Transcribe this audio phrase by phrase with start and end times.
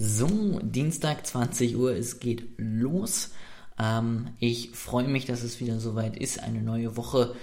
[0.00, 3.32] So, Dienstag 20 Uhr, es geht los.
[3.80, 6.40] Ähm, ich freue mich, dass es wieder soweit ist.
[6.40, 7.34] Eine neue Woche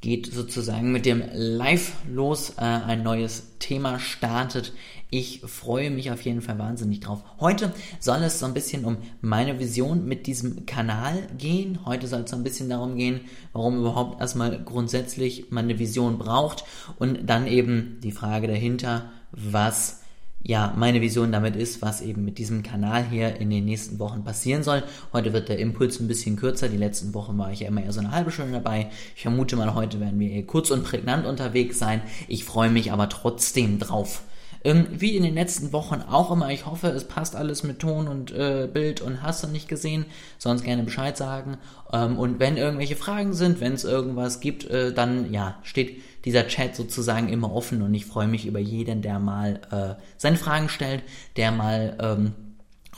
[0.00, 2.50] geht sozusagen mit dem Live los.
[2.50, 4.72] Äh, ein neues Thema startet.
[5.10, 7.24] Ich freue mich auf jeden Fall wahnsinnig drauf.
[7.40, 11.84] Heute soll es so ein bisschen um meine Vision mit diesem Kanal gehen.
[11.86, 13.22] Heute soll es so ein bisschen darum gehen,
[13.52, 16.62] warum überhaupt erstmal grundsätzlich man eine Vision braucht
[17.00, 19.99] und dann eben die Frage dahinter, was
[20.42, 24.24] ja, meine Vision damit ist, was eben mit diesem Kanal hier in den nächsten Wochen
[24.24, 24.82] passieren soll.
[25.12, 26.68] Heute wird der Impuls ein bisschen kürzer.
[26.68, 28.90] Die letzten Wochen war ich ja immer eher so eine halbe Stunde dabei.
[29.14, 32.00] Ich vermute mal, heute werden wir eher kurz und prägnant unterwegs sein.
[32.26, 34.22] Ich freue mich aber trotzdem drauf.
[34.62, 36.50] Ähm, wie in den letzten Wochen auch immer.
[36.50, 40.04] Ich hoffe, es passt alles mit Ton und äh, Bild und hast du nicht gesehen.
[40.38, 41.56] Sonst gerne Bescheid sagen.
[41.92, 46.46] Ähm, und wenn irgendwelche Fragen sind, wenn es irgendwas gibt, äh, dann ja, steht dieser
[46.48, 50.68] Chat sozusagen immer offen und ich freue mich über jeden, der mal äh, seine Fragen
[50.68, 51.02] stellt,
[51.36, 52.34] der mal ähm,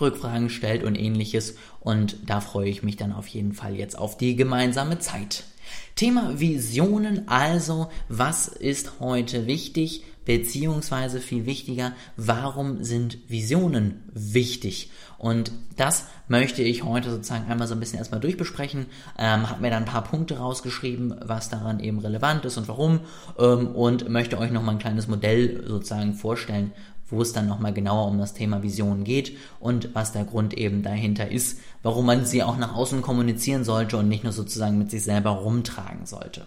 [0.00, 1.54] Rückfragen stellt und ähnliches.
[1.80, 5.44] Und da freue ich mich dann auf jeden Fall jetzt auf die gemeinsame Zeit.
[5.94, 10.04] Thema Visionen also, was ist heute wichtig?
[10.24, 14.90] Beziehungsweise viel wichtiger, warum sind Visionen wichtig?
[15.18, 18.86] Und das möchte ich heute sozusagen einmal so ein bisschen erstmal durchbesprechen,
[19.18, 23.00] ähm, habe mir dann ein paar Punkte rausgeschrieben, was daran eben relevant ist und warum
[23.38, 26.72] ähm, und möchte euch nochmal ein kleines Modell sozusagen vorstellen,
[27.12, 30.82] wo es dann nochmal genauer um das Thema Vision geht und was der Grund eben
[30.82, 34.90] dahinter ist, warum man sie auch nach außen kommunizieren sollte und nicht nur sozusagen mit
[34.90, 36.46] sich selber rumtragen sollte.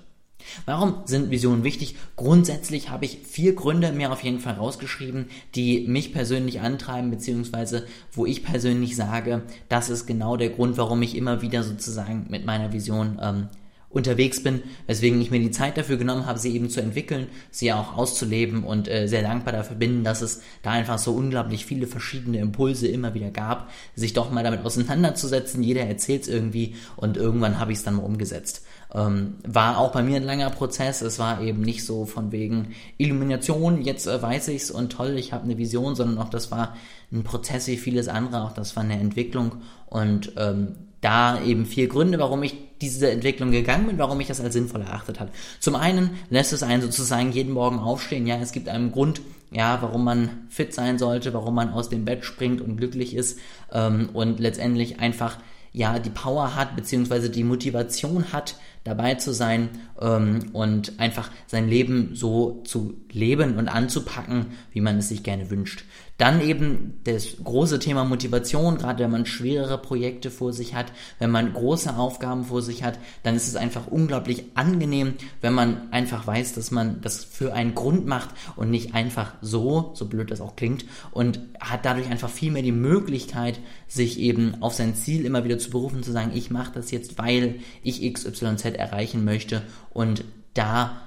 [0.65, 1.95] Warum sind Visionen wichtig?
[2.15, 7.85] Grundsätzlich habe ich vier Gründe mir auf jeden Fall rausgeschrieben, die mich persönlich antreiben, beziehungsweise
[8.11, 12.45] wo ich persönlich sage, das ist genau der Grund, warum ich immer wieder sozusagen mit
[12.45, 13.49] meiner Vision ähm,
[13.95, 17.71] unterwegs bin, weswegen ich mir die Zeit dafür genommen habe, sie eben zu entwickeln, sie
[17.71, 21.87] auch auszuleben und äh, sehr dankbar dafür bin, dass es da einfach so unglaublich viele
[21.87, 25.63] verschiedene Impulse immer wieder gab, sich doch mal damit auseinanderzusetzen.
[25.63, 28.65] Jeder erzählt es irgendwie und irgendwann habe ich es dann mal umgesetzt.
[28.95, 31.01] Ähm, war auch bei mir ein langer Prozess.
[31.01, 35.33] Es war eben nicht so von wegen Illumination, jetzt äh, weiß ich's und toll, ich
[35.33, 36.75] habe eine Vision, sondern auch das war
[37.11, 39.57] ein Prozess wie vieles andere, auch das war eine Entwicklung
[39.87, 44.39] und ähm, da eben vier Gründe, warum ich diese Entwicklung gegangen bin, warum ich das
[44.41, 45.31] als sinnvoll erachtet habe.
[45.59, 48.25] Zum einen lässt es einen sozusagen jeden Morgen aufstehen.
[48.25, 52.05] Ja, es gibt einen Grund, ja, warum man fit sein sollte, warum man aus dem
[52.05, 53.39] Bett springt und glücklich ist
[53.71, 55.37] ähm, und letztendlich einfach
[55.73, 58.55] ja die Power hat beziehungsweise die Motivation hat,
[58.85, 59.69] dabei zu sein
[59.99, 65.49] ähm, und einfach sein Leben so zu leben und anzupacken, wie man es sich gerne
[65.49, 65.83] wünscht.
[66.17, 71.29] Dann eben das große Thema Motivation, gerade wenn man schwerere Projekte vor sich hat, wenn
[71.29, 76.25] man große Aufgaben vor sich hat, dann ist es einfach unglaublich angenehm, wenn man einfach
[76.25, 80.39] weiß, dass man das für einen Grund macht und nicht einfach so, so blöd das
[80.39, 85.25] auch klingt, und hat dadurch einfach viel mehr die Möglichkeit, sich eben auf sein Ziel
[85.25, 89.61] immer wieder zu berufen, zu sagen, ich mache das jetzt, weil ich XYZ erreichen möchte
[89.89, 91.01] und da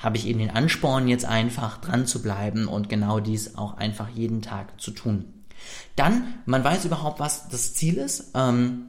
[0.00, 4.08] habe ich eben den Ansporn, jetzt einfach dran zu bleiben und genau dies auch einfach
[4.08, 5.26] jeden Tag zu tun.
[5.94, 8.32] Dann, man weiß überhaupt, was das Ziel ist.
[8.34, 8.86] Ähm,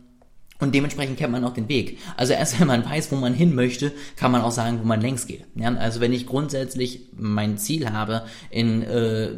[0.60, 2.00] und dementsprechend kennt man auch den Weg.
[2.16, 5.02] Also erst wenn man weiß, wo man hin möchte, kann man auch sagen, wo man
[5.02, 5.46] längs geht.
[5.56, 9.32] Ja, also wenn ich grundsätzlich mein Ziel habe, in äh,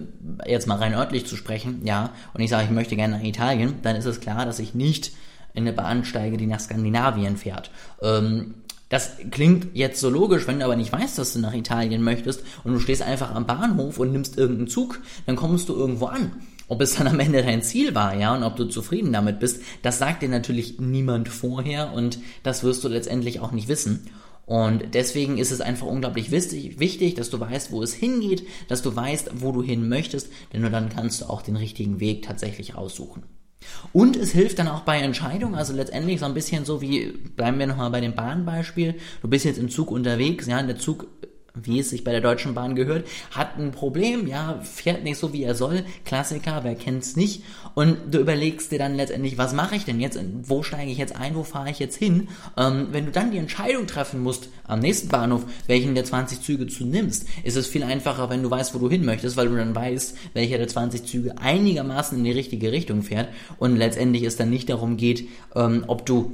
[0.45, 3.75] jetzt mal rein örtlich zu sprechen, ja, und ich sage, ich möchte gerne nach Italien,
[3.81, 5.13] dann ist es klar, dass ich nicht
[5.53, 7.71] in eine Bahn steige, die nach Skandinavien fährt.
[8.01, 8.55] Ähm,
[8.95, 12.43] das klingt jetzt so logisch, wenn du aber nicht weißt, dass du nach Italien möchtest
[12.63, 16.31] und du stehst einfach am Bahnhof und nimmst irgendeinen Zug, dann kommst du irgendwo an.
[16.69, 19.61] Ob es dann am Ende dein Ziel war, ja, und ob du zufrieden damit bist,
[19.81, 24.09] das sagt dir natürlich niemand vorher und das wirst du letztendlich auch nicht wissen.
[24.45, 28.95] Und deswegen ist es einfach unglaublich wichtig, dass du weißt, wo es hingeht, dass du
[28.95, 32.75] weißt, wo du hin möchtest, denn nur dann kannst du auch den richtigen Weg tatsächlich
[32.75, 33.23] aussuchen.
[33.93, 37.59] Und es hilft dann auch bei Entscheidungen, also letztendlich so ein bisschen so wie, bleiben
[37.59, 41.07] wir nochmal bei dem Bahnbeispiel, du bist jetzt im Zug unterwegs, ja, der Zug
[41.55, 45.33] wie es sich bei der Deutschen Bahn gehört, hat ein Problem, ja, fährt nicht so
[45.33, 47.43] wie er soll, Klassiker, wer kennt's nicht,
[47.73, 51.15] und du überlegst dir dann letztendlich, was mache ich denn jetzt, wo steige ich jetzt
[51.15, 54.79] ein, wo fahre ich jetzt hin, ähm, wenn du dann die Entscheidung treffen musst, am
[54.79, 58.73] nächsten Bahnhof, welchen der 20 Züge zu nimmst, ist es viel einfacher, wenn du weißt,
[58.73, 62.31] wo du hin möchtest, weil du dann weißt, welcher der 20 Züge einigermaßen in die
[62.31, 63.29] richtige Richtung fährt.
[63.57, 66.33] Und letztendlich es dann nicht darum geht, ähm, ob du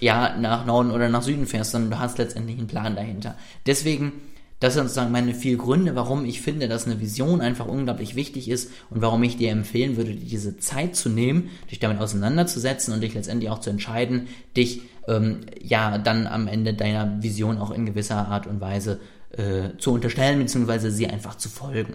[0.00, 3.36] ja nach Norden oder nach Süden fährst, sondern du hast letztendlich einen Plan dahinter.
[3.66, 4.12] Deswegen
[4.60, 8.48] das sind sozusagen meine vier Gründe, warum ich finde, dass eine Vision einfach unglaublich wichtig
[8.48, 13.00] ist und warum ich dir empfehlen würde, diese Zeit zu nehmen, dich damit auseinanderzusetzen und
[13.00, 17.86] dich letztendlich auch zu entscheiden, dich ähm, ja dann am Ende deiner Vision auch in
[17.86, 21.94] gewisser Art und Weise äh, zu unterstellen, beziehungsweise sie einfach zu folgen.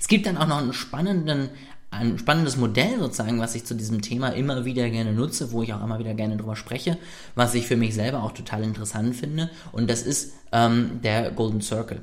[0.00, 1.50] Es gibt dann auch noch einen spannenden
[1.98, 5.72] ein spannendes Modell sozusagen, was ich zu diesem Thema immer wieder gerne nutze, wo ich
[5.72, 6.98] auch immer wieder gerne drüber spreche,
[7.34, 9.50] was ich für mich selber auch total interessant finde.
[9.72, 12.02] Und das ist ähm, der Golden Circle.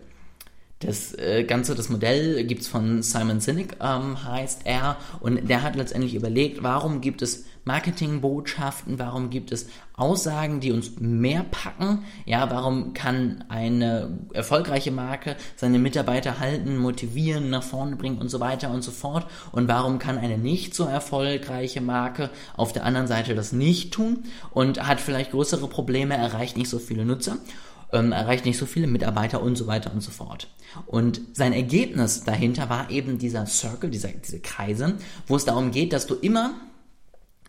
[0.80, 5.76] Das äh, Ganze, das Modell gibt's von Simon Sinek, ähm, heißt er, und der hat
[5.76, 12.50] letztendlich überlegt, warum gibt es Marketingbotschaften, warum gibt es Aussagen, die uns mehr packen, ja,
[12.50, 18.72] warum kann eine erfolgreiche Marke seine Mitarbeiter halten, motivieren, nach vorne bringen und so weiter
[18.72, 23.36] und so fort, und warum kann eine nicht so erfolgreiche Marke auf der anderen Seite
[23.36, 27.38] das nicht tun und hat vielleicht größere Probleme, erreicht nicht so viele Nutzer
[27.94, 30.48] ähm, erreicht nicht so viele Mitarbeiter und so weiter und so fort.
[30.86, 34.96] Und sein Ergebnis dahinter war eben dieser Circle, dieser, diese Kreise,
[35.28, 36.54] wo es darum geht, dass du immer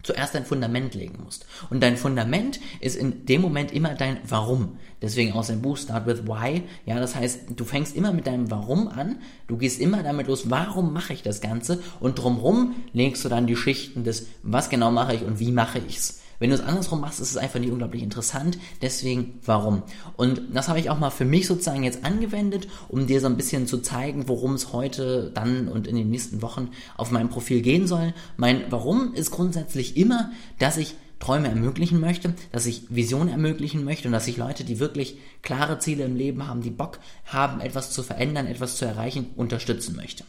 [0.02, 1.46] zuerst dein Fundament legen musst.
[1.70, 4.78] Und dein Fundament ist in dem Moment immer dein Warum.
[5.00, 6.62] Deswegen aus dem Buch Start with Why.
[6.86, 9.18] Ja, das heißt, du fängst immer mit deinem Warum an.
[9.48, 11.82] Du gehst immer damit los, warum mache ich das Ganze?
[12.00, 15.80] Und drumherum legst du dann die Schichten des, was genau mache ich und wie mache
[15.86, 16.21] ich's.
[16.42, 18.58] Wenn du es andersrum machst, ist es einfach nicht unglaublich interessant.
[18.80, 19.84] Deswegen, warum?
[20.16, 23.36] Und das habe ich auch mal für mich sozusagen jetzt angewendet, um dir so ein
[23.36, 27.62] bisschen zu zeigen, worum es heute dann und in den nächsten Wochen auf meinem Profil
[27.62, 28.12] gehen soll.
[28.36, 34.08] Mein Warum ist grundsätzlich immer, dass ich Träume ermöglichen möchte, dass ich Visionen ermöglichen möchte
[34.08, 37.92] und dass ich Leute, die wirklich klare Ziele im Leben haben, die Bock haben, etwas
[37.92, 40.24] zu verändern, etwas zu erreichen, unterstützen möchte.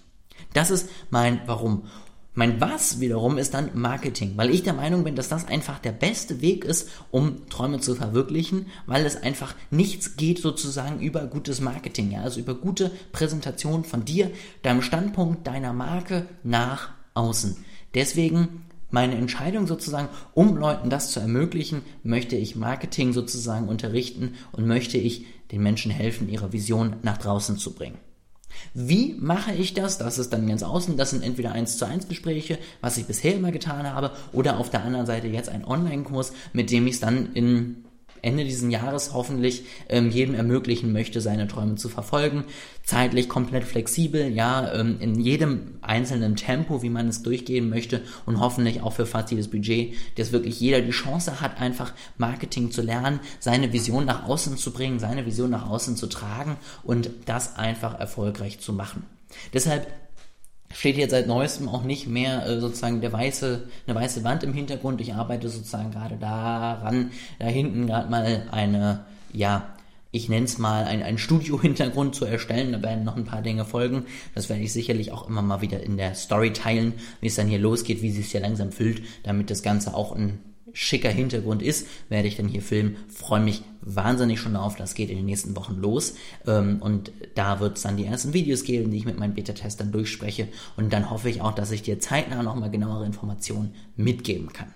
[0.54, 1.86] Das ist mein Warum.
[2.36, 5.92] Mein Was wiederum ist dann Marketing, weil ich der Meinung bin, dass das einfach der
[5.92, 11.62] beste Weg ist, um Träume zu verwirklichen, weil es einfach nichts geht sozusagen über gutes
[11.62, 14.32] Marketing, ja, also über gute Präsentation von dir,
[14.64, 17.56] deinem Standpunkt, deiner Marke nach außen.
[17.94, 24.66] Deswegen meine Entscheidung sozusagen, um Leuten das zu ermöglichen, möchte ich Marketing sozusagen unterrichten und
[24.66, 28.00] möchte ich den Menschen helfen, ihre Vision nach draußen zu bringen.
[28.74, 29.98] Wie mache ich das?
[29.98, 30.98] Das ist dann ganz außen.
[30.98, 34.70] Das sind entweder 1 zu 1 Gespräche, was ich bisher immer getan habe, oder auf
[34.70, 37.84] der anderen Seite jetzt ein Online-Kurs, mit dem ich es dann in
[38.24, 42.46] Ende dieses Jahres hoffentlich ähm, jedem ermöglichen möchte, seine Träume zu verfolgen.
[42.84, 48.40] Zeitlich komplett flexibel, ja, ähm, in jedem einzelnen Tempo, wie man es durchgehen möchte und
[48.40, 53.20] hoffentlich auch für jedes Budget, dass wirklich jeder die Chance hat, einfach Marketing zu lernen,
[53.40, 58.00] seine Vision nach außen zu bringen, seine Vision nach außen zu tragen und das einfach
[58.00, 59.04] erfolgreich zu machen.
[59.54, 59.88] Deshalb
[60.74, 64.54] steht jetzt seit neuestem auch nicht mehr äh, sozusagen der weiße, eine weiße Wand im
[64.54, 65.00] Hintergrund.
[65.02, 69.74] Ich arbeite sozusagen gerade daran, da hinten gerade mal eine, ja,
[70.12, 72.72] ich nenne es mal, ein, ein Studio-Hintergrund zu erstellen.
[72.72, 74.06] Da werden noch ein paar Dinge folgen.
[74.36, 77.48] Das werde ich sicherlich auch immer mal wieder in der Story teilen, wie es dann
[77.48, 80.40] hier losgeht, wie sich es hier langsam füllt, damit das Ganze auch ein
[80.74, 82.98] schicker Hintergrund ist, werde ich dann hier filmen.
[83.08, 84.76] Freue mich wahnsinnig schon darauf.
[84.76, 86.16] Das geht in den nächsten Wochen los.
[86.46, 89.92] Ähm, und da wird es dann die ersten Videos geben, die ich mit meinen Beta-Testern
[89.92, 90.48] durchspreche.
[90.76, 94.74] Und dann hoffe ich auch, dass ich dir zeitnah nochmal genauere Informationen mitgeben kann.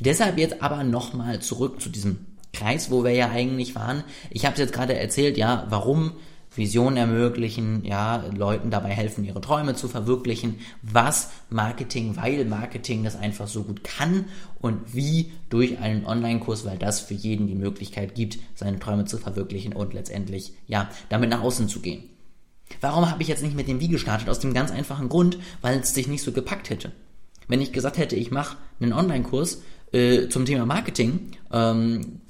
[0.00, 4.02] Deshalb jetzt aber nochmal zurück zu diesem Kreis, wo wir ja eigentlich waren.
[4.30, 6.12] Ich habe es jetzt gerade erzählt, ja, warum
[6.54, 13.16] Visionen ermöglichen, ja, Leuten dabei helfen, ihre Träume zu verwirklichen, was Marketing, weil Marketing das
[13.16, 14.24] einfach so gut kann
[14.60, 19.18] und wie durch einen Online-Kurs, weil das für jeden die Möglichkeit gibt, seine Träume zu
[19.18, 22.04] verwirklichen und letztendlich, ja, damit nach außen zu gehen.
[22.80, 24.28] Warum habe ich jetzt nicht mit dem Wie gestartet?
[24.28, 26.92] Aus dem ganz einfachen Grund, weil es sich nicht so gepackt hätte.
[27.48, 32.20] Wenn ich gesagt hätte, ich mache einen Online-Kurs äh, zum Thema Marketing, ähm,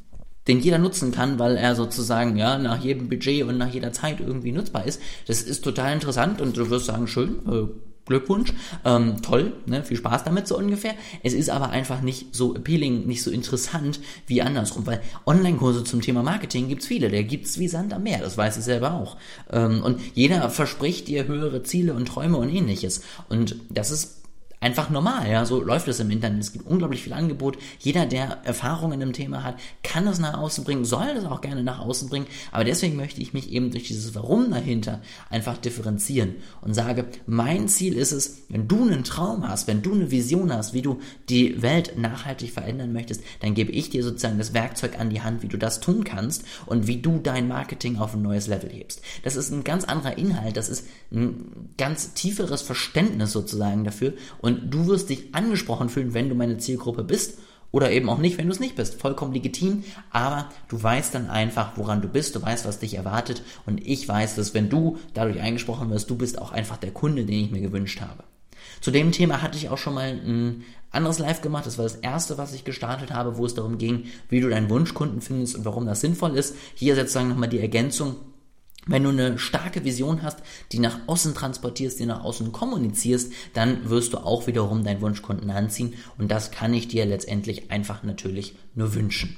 [0.49, 4.21] den jeder nutzen kann, weil er sozusagen ja nach jedem Budget und nach jeder Zeit
[4.21, 5.01] irgendwie nutzbar ist.
[5.27, 7.67] Das ist total interessant und du wirst sagen, schön, äh,
[8.07, 8.53] Glückwunsch,
[8.85, 10.95] ähm, toll, ne, viel Spaß damit so ungefähr.
[11.23, 16.01] Es ist aber einfach nicht so appealing, nicht so interessant wie andersrum, weil Online-Kurse zum
[16.01, 19.17] Thema Marketing gibt's viele, der gibt's wie Sand am Meer, das weiß ich selber auch.
[19.53, 23.03] Ähm, und jeder verspricht dir höhere Ziele und Träume und ähnliches.
[23.29, 24.20] Und das ist
[24.61, 26.41] einfach normal, ja, so läuft es im Internet.
[26.41, 27.57] Es gibt unglaublich viel Angebot.
[27.79, 31.63] Jeder, der Erfahrungen im Thema hat, kann das nach außen bringen, soll das auch gerne
[31.63, 32.27] nach außen bringen.
[32.53, 35.01] Aber deswegen möchte ich mich eben durch dieses Warum dahinter
[35.31, 39.95] einfach differenzieren und sage, mein Ziel ist es, wenn du einen Traum hast, wenn du
[39.95, 44.39] eine Vision hast, wie du die Welt nachhaltig verändern möchtest, dann gebe ich dir sozusagen
[44.39, 47.97] das Werkzeug an die Hand, wie du das tun kannst und wie du dein Marketing
[47.97, 49.01] auf ein neues Level hebst.
[49.23, 54.50] Das ist ein ganz anderer Inhalt, das ist ein ganz tieferes Verständnis sozusagen dafür und
[54.59, 57.39] und du wirst dich angesprochen fühlen, wenn du meine Zielgruppe bist
[57.73, 59.01] oder eben auch nicht, wenn du es nicht bist.
[59.01, 63.43] Vollkommen legitim, aber du weißt dann einfach, woran du bist, du weißt, was dich erwartet
[63.67, 67.25] und ich weiß, dass wenn du dadurch eingesprochen wirst, du bist auch einfach der Kunde,
[67.25, 68.25] den ich mir gewünscht habe.
[68.81, 71.67] Zu dem Thema hatte ich auch schon mal ein anderes Live gemacht.
[71.67, 74.71] Das war das erste, was ich gestartet habe, wo es darum ging, wie du deinen
[74.71, 76.57] Wunschkunden findest und warum das sinnvoll ist.
[76.75, 78.17] Hier sozusagen nochmal die Ergänzung
[78.87, 80.39] Wenn du eine starke Vision hast,
[80.73, 85.51] die nach außen transportierst, die nach außen kommunizierst, dann wirst du auch wiederum deinen Wunschkunden
[85.51, 89.37] anziehen und das kann ich dir letztendlich einfach natürlich nur wünschen.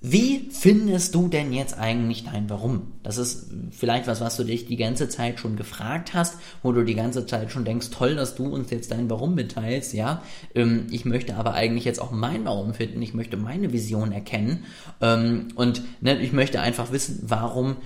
[0.00, 2.92] Wie findest du denn jetzt eigentlich dein Warum?
[3.02, 6.84] Das ist vielleicht was, was du dich die ganze Zeit schon gefragt hast, wo du
[6.84, 10.22] die ganze Zeit schon denkst, toll, dass du uns jetzt dein Warum mitteilst, ja.
[10.54, 14.64] Ähm, ich möchte aber eigentlich jetzt auch mein Warum finden, ich möchte meine Vision erkennen
[15.00, 17.76] ähm, und ne, ich möchte einfach wissen, warum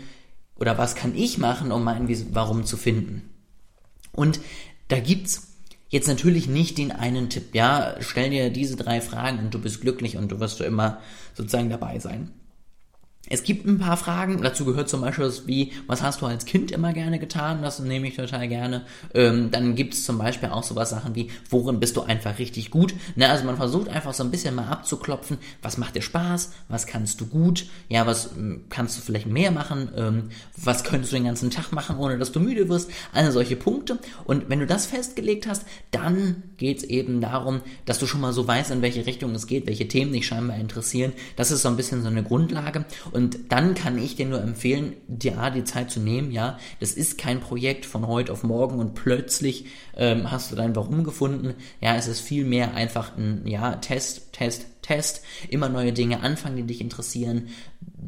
[0.56, 3.30] oder was kann ich machen, um mein Warum zu finden.
[4.12, 4.40] Und
[4.88, 5.49] da gibt's
[5.90, 9.80] Jetzt natürlich nicht den einen Tipp, ja, stell dir diese drei Fragen und du bist
[9.80, 11.00] glücklich und du wirst für immer
[11.34, 12.30] sozusagen dabei sein.
[13.32, 16.46] Es gibt ein paar Fragen, dazu gehört zum Beispiel das wie, was hast du als
[16.46, 17.62] Kind immer gerne getan?
[17.62, 18.82] Das nehme ich total gerne.
[19.14, 22.72] Ähm, dann gibt es zum Beispiel auch sowas Sachen wie, worin bist du einfach richtig
[22.72, 22.92] gut?
[23.14, 26.88] Ne, also man versucht einfach so ein bisschen mal abzuklopfen, was macht dir Spaß, was
[26.88, 31.16] kannst du gut, ja, was ähm, kannst du vielleicht mehr machen, ähm, was könntest du
[31.16, 34.00] den ganzen Tag machen, ohne dass du müde wirst, alle solche Punkte.
[34.24, 38.32] Und wenn du das festgelegt hast, dann geht es eben darum, dass du schon mal
[38.32, 41.12] so weißt, in welche Richtung es geht, welche Themen dich scheinbar interessieren.
[41.36, 42.84] Das ist so ein bisschen so eine Grundlage.
[43.12, 46.58] Und und dann kann ich dir nur empfehlen, dir die Zeit zu nehmen, ja.
[46.80, 51.04] Das ist kein Projekt von heute auf morgen und plötzlich ähm, hast du dein Warum
[51.04, 51.52] gefunden.
[51.82, 55.22] Ja, es ist vielmehr einfach ein, ja, Test, Test, Test.
[55.50, 57.48] Immer neue Dinge anfangen, die dich interessieren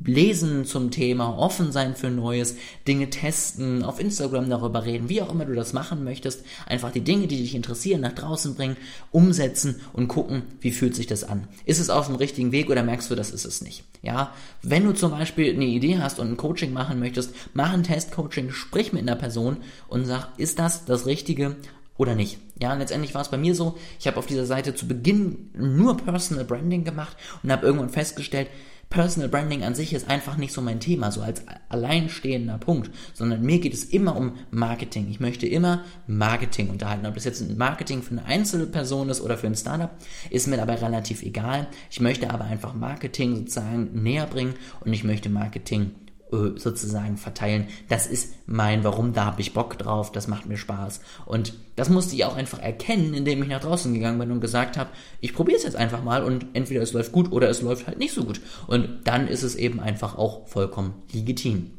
[0.04, 2.56] lesen zum Thema, offen sein für Neues,
[2.86, 7.02] Dinge testen, auf Instagram darüber reden, wie auch immer du das machen möchtest, einfach die
[7.02, 8.76] Dinge, die dich interessieren, nach draußen bringen,
[9.10, 11.48] umsetzen und gucken, wie fühlt sich das an.
[11.64, 13.84] Ist es auf dem richtigen Weg oder merkst du, das ist es nicht?
[14.02, 14.32] Ja,
[14.62, 18.50] wenn du zum Beispiel eine Idee hast und ein Coaching machen möchtest, mach ein Testcoaching,
[18.50, 21.56] sprich mit einer Person und sag, ist das das Richtige
[21.96, 22.38] oder nicht.
[22.60, 25.96] Ja, letztendlich war es bei mir so, ich habe auf dieser Seite zu Beginn nur
[25.96, 28.48] Personal Branding gemacht und habe irgendwann festgestellt,
[28.92, 33.40] Personal Branding an sich ist einfach nicht so mein Thema, so als alleinstehender Punkt, sondern
[33.40, 35.08] mir geht es immer um Marketing.
[35.10, 37.06] Ich möchte immer Marketing unterhalten.
[37.06, 39.90] Ob das jetzt ein Marketing für eine einzelne Person ist oder für ein Startup,
[40.28, 41.68] ist mir dabei relativ egal.
[41.90, 45.92] Ich möchte aber einfach Marketing sozusagen näher bringen und ich möchte Marketing
[46.32, 47.68] sozusagen verteilen.
[47.88, 51.00] Das ist mein Warum, da habe ich Bock drauf, das macht mir Spaß.
[51.26, 54.78] Und das musste ich auch einfach erkennen, indem ich nach draußen gegangen bin und gesagt
[54.78, 57.86] habe, ich probiere es jetzt einfach mal und entweder es läuft gut oder es läuft
[57.86, 58.40] halt nicht so gut.
[58.66, 61.70] Und dann ist es eben einfach auch vollkommen legitim.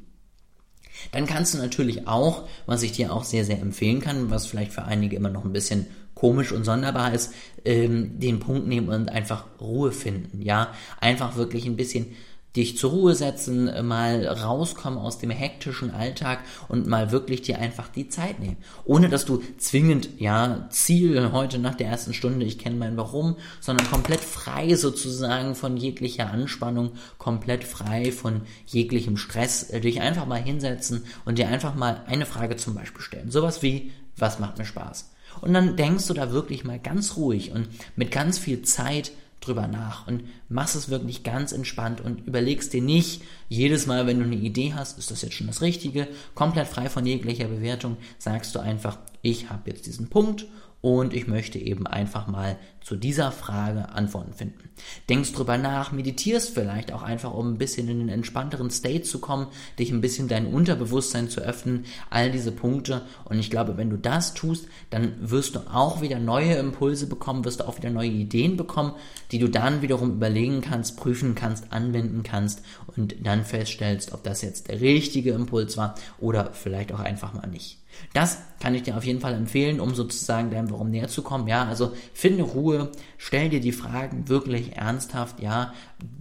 [1.11, 4.71] Dann kannst du natürlich auch, was ich dir auch sehr, sehr empfehlen kann, was vielleicht
[4.71, 7.33] für einige immer noch ein bisschen komisch und sonderbar ist,
[7.65, 10.41] ähm, den Punkt nehmen und einfach Ruhe finden.
[10.41, 12.15] Ja, einfach wirklich ein bisschen
[12.55, 17.89] dich zur Ruhe setzen, mal rauskommen aus dem hektischen Alltag und mal wirklich dir einfach
[17.89, 18.57] die Zeit nehmen.
[18.85, 23.37] Ohne dass du zwingend, ja, Ziel heute nach der ersten Stunde, ich kenne mein Warum,
[23.59, 30.27] sondern komplett frei sozusagen von jeglicher Anspannung, komplett frei von jeglichem Stress, äh, dich einfach
[30.27, 33.31] mal hinsetzen und dir einfach mal eine Frage zum Beispiel stellen.
[33.31, 35.09] Sowas wie, was macht mir Spaß?
[35.41, 39.11] Und dann denkst du da wirklich mal ganz ruhig und mit ganz viel Zeit
[39.47, 44.19] drüber nach und machst es wirklich ganz entspannt und überlegst dir nicht jedes Mal, wenn
[44.19, 47.97] du eine Idee hast, ist das jetzt schon das Richtige, komplett frei von jeglicher Bewertung,
[48.17, 50.45] sagst du einfach, ich habe jetzt diesen Punkt
[50.81, 54.69] und ich möchte eben einfach mal zu dieser Frage Antworten finden.
[55.09, 59.19] Denkst drüber nach, meditierst vielleicht auch einfach, um ein bisschen in den entspannteren State zu
[59.19, 59.47] kommen,
[59.79, 63.03] dich ein bisschen dein Unterbewusstsein zu öffnen, all diese Punkte.
[63.25, 67.45] Und ich glaube, wenn du das tust, dann wirst du auch wieder neue Impulse bekommen,
[67.45, 68.93] wirst du auch wieder neue Ideen bekommen,
[69.31, 72.61] die du dann wiederum überlegen kannst, prüfen kannst, anwenden kannst
[72.95, 77.47] und dann feststellst, ob das jetzt der richtige Impuls war oder vielleicht auch einfach mal
[77.47, 77.79] nicht.
[78.13, 81.47] Das kann ich dir auf jeden Fall empfehlen, um sozusagen deinem Warum näher zu kommen.
[81.47, 82.72] Ja, also finde Ruhe,
[83.17, 85.41] stell dir die Fragen wirklich ernsthaft.
[85.41, 85.73] Ja,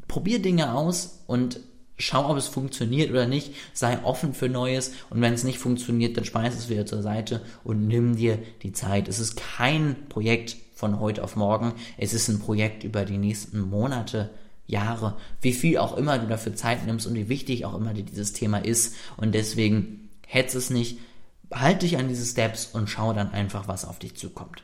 [0.09, 1.61] probier Dinge aus und
[1.99, 3.55] schau, ob es funktioniert oder nicht.
[3.73, 7.43] Sei offen für Neues und wenn es nicht funktioniert, dann schmeiß es wieder zur Seite
[7.65, 9.09] und nimm dir die Zeit.
[9.09, 11.75] Es ist kein Projekt von heute auf morgen.
[11.97, 14.31] Es ist ein Projekt über die nächsten Monate.
[14.67, 18.05] Jahre, wie viel auch immer du dafür Zeit nimmst und wie wichtig auch immer dir
[18.05, 18.95] dieses Thema ist.
[19.17, 20.99] Und deswegen hetze es nicht,
[21.53, 24.63] halt dich an diese Steps und schau dann einfach, was auf dich zukommt.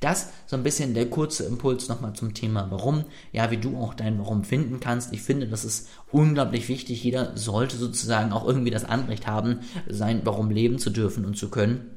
[0.00, 3.04] Das so ein bisschen der kurze Impuls nochmal zum Thema Warum.
[3.32, 5.12] Ja, wie du auch dein Warum finden kannst.
[5.12, 7.02] Ich finde, das ist unglaublich wichtig.
[7.02, 11.50] Jeder sollte sozusagen auch irgendwie das Anrecht haben, sein Warum leben zu dürfen und zu
[11.50, 11.96] können.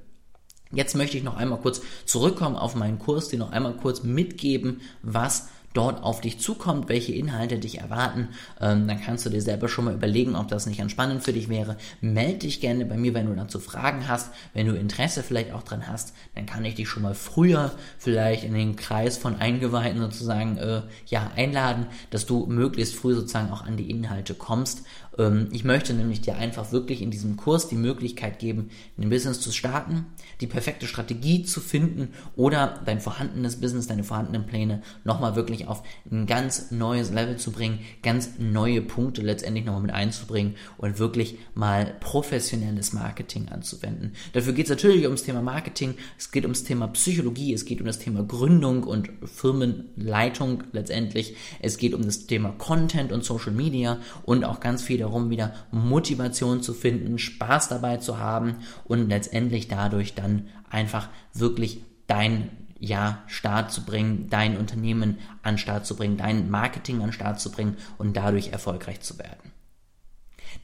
[0.72, 4.82] Jetzt möchte ich noch einmal kurz zurückkommen auf meinen Kurs, dir noch einmal kurz mitgeben,
[5.02, 8.30] was dort auf dich zukommt, welche Inhalte dich erwarten.
[8.60, 11.34] Ähm, dann kannst du dir selber schon mal überlegen, ob das nicht ganz spannend für
[11.34, 11.78] dich wäre.
[12.02, 15.64] Melde dich gerne bei mir, wenn du dazu Fragen hast, wenn du Interesse vielleicht auch
[15.64, 20.02] dran hast, dann kann ich dich schon mal früher vielleicht in den Kreis von Eingeweihten
[20.02, 24.84] sozusagen äh, ja einladen, dass du möglichst früh sozusagen auch an die Inhalte kommst.
[25.18, 29.40] Ähm, ich möchte nämlich dir einfach wirklich in diesem Kurs die Möglichkeit geben, ein Business
[29.42, 30.06] zu starten,
[30.42, 35.84] die perfekte Strategie zu finden oder dein vorhandenes Business, deine vorhandenen Pläne nochmal wirklich auf
[36.12, 41.38] ein ganz neues Level zu bringen, ganz neue Punkte letztendlich nochmal mit einzubringen und wirklich
[41.56, 44.14] mal professionelles Marketing anzuwenden.
[44.34, 47.88] Dafür geht es natürlich ums Thema Marketing, es geht ums Thema Psychologie, es geht um
[47.88, 54.00] das Thema Gründung und Firmenleitung letztendlich, es geht um das Thema Content und Social Media
[54.24, 59.68] und auch ganz viel darum, wieder Motivation zu finden, Spaß dabei zu haben und letztendlich
[59.68, 66.18] dadurch dann einfach wirklich dein ja, Start zu bringen, dein Unternehmen an Start zu bringen,
[66.18, 69.52] dein Marketing an Start zu bringen und dadurch erfolgreich zu werden.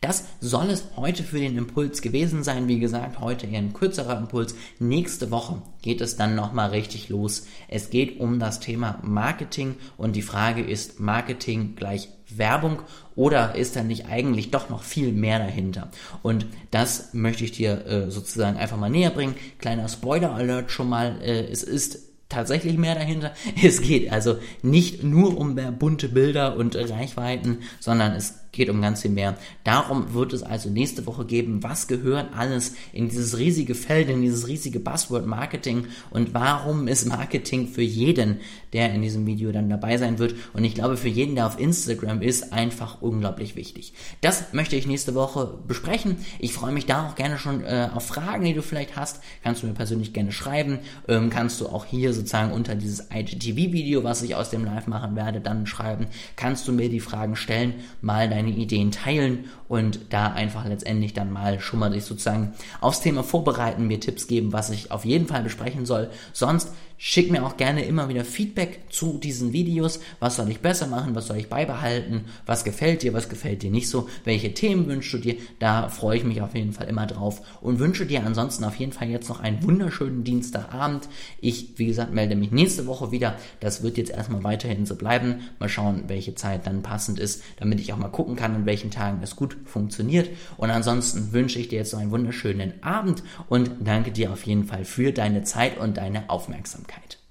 [0.01, 2.67] Das soll es heute für den Impuls gewesen sein.
[2.67, 4.55] Wie gesagt, heute eher ein kürzerer Impuls.
[4.79, 7.47] Nächste Woche geht es dann nochmal richtig los.
[7.67, 12.79] Es geht um das Thema Marketing und die Frage ist, Marketing gleich Werbung
[13.15, 15.89] oder ist da nicht eigentlich doch noch viel mehr dahinter?
[16.21, 19.35] Und das möchte ich dir äh, sozusagen einfach mal näher bringen.
[19.59, 21.21] Kleiner Spoiler-Alert schon mal.
[21.21, 23.33] Äh, es ist tatsächlich mehr dahinter.
[23.63, 29.01] Es geht also nicht nur um bunte Bilder und Reichweiten, sondern es geht um ganz
[29.01, 29.37] viel mehr.
[29.63, 34.21] Darum wird es also nächste Woche geben, was gehört alles in dieses riesige Feld, in
[34.21, 38.39] dieses riesige Buzzword Marketing und warum ist Marketing für jeden,
[38.73, 41.59] der in diesem Video dann dabei sein wird und ich glaube für jeden, der auf
[41.59, 43.93] Instagram ist, einfach unglaublich wichtig.
[44.21, 46.17] Das möchte ich nächste Woche besprechen.
[46.39, 49.21] Ich freue mich da auch gerne schon äh, auf Fragen, die du vielleicht hast.
[49.43, 50.79] Kannst du mir persönlich gerne schreiben.
[51.07, 55.15] Ähm, kannst du auch hier sozusagen unter dieses IGTV-Video, was ich aus dem Live machen
[55.15, 56.07] werde, dann schreiben.
[56.35, 61.13] Kannst du mir die Fragen stellen, mal deine deine Ideen teilen und da einfach letztendlich
[61.13, 65.05] dann mal schon mal dich sozusagen aufs Thema vorbereiten, mir Tipps geben, was ich auf
[65.05, 66.09] jeden Fall besprechen soll.
[66.33, 69.99] Sonst Schick mir auch gerne immer wieder Feedback zu diesen Videos.
[70.19, 71.13] Was soll ich besser machen?
[71.13, 72.21] Was soll ich beibehalten?
[72.45, 73.13] Was gefällt dir?
[73.13, 74.07] Was gefällt dir nicht so?
[74.23, 75.35] Welche Themen wünschst du dir?
[75.59, 78.93] Da freue ich mich auf jeden Fall immer drauf und wünsche dir ansonsten auf jeden
[78.93, 81.09] Fall jetzt noch einen wunderschönen Dienstagabend.
[81.41, 83.35] Ich, wie gesagt, melde mich nächste Woche wieder.
[83.59, 85.41] Das wird jetzt erstmal weiterhin so bleiben.
[85.59, 88.89] Mal schauen, welche Zeit dann passend ist, damit ich auch mal gucken kann, an welchen
[88.89, 90.29] Tagen es gut funktioniert.
[90.55, 94.63] Und ansonsten wünsche ich dir jetzt noch einen wunderschönen Abend und danke dir auf jeden
[94.63, 96.84] Fall für deine Zeit und deine Aufmerksamkeit.
[96.85, 97.24] Aufmerksamkeit.